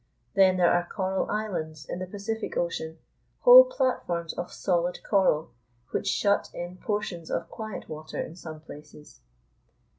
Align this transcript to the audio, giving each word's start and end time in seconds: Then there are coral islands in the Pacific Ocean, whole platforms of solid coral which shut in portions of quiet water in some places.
Then 0.33 0.57
there 0.57 0.71
are 0.73 0.87
coral 0.91 1.29
islands 1.29 1.85
in 1.87 1.99
the 1.99 2.07
Pacific 2.07 2.57
Ocean, 2.57 2.97
whole 3.41 3.65
platforms 3.65 4.33
of 4.33 4.51
solid 4.51 4.97
coral 5.07 5.51
which 5.91 6.07
shut 6.07 6.49
in 6.55 6.77
portions 6.77 7.29
of 7.29 7.47
quiet 7.51 7.87
water 7.87 8.19
in 8.19 8.35
some 8.35 8.61
places. 8.61 9.21